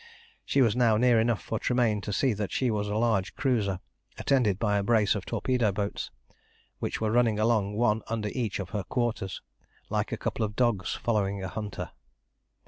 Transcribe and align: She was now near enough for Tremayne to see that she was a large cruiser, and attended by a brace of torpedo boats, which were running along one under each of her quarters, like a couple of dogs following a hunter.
She 0.43 0.63
was 0.63 0.75
now 0.75 0.97
near 0.97 1.19
enough 1.19 1.43
for 1.43 1.59
Tremayne 1.59 2.01
to 2.01 2.11
see 2.11 2.33
that 2.33 2.51
she 2.51 2.71
was 2.71 2.87
a 2.87 2.95
large 2.95 3.35
cruiser, 3.35 3.73
and 3.81 3.81
attended 4.17 4.57
by 4.57 4.79
a 4.79 4.83
brace 4.83 5.13
of 5.13 5.25
torpedo 5.27 5.71
boats, 5.71 6.09
which 6.79 6.99
were 6.99 7.11
running 7.11 7.37
along 7.37 7.75
one 7.75 8.01
under 8.07 8.29
each 8.29 8.57
of 8.59 8.71
her 8.71 8.81
quarters, 8.81 9.43
like 9.91 10.11
a 10.11 10.17
couple 10.17 10.43
of 10.43 10.55
dogs 10.55 10.95
following 10.95 11.43
a 11.43 11.49
hunter. 11.49 11.91